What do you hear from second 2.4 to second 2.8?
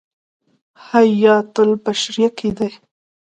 دی.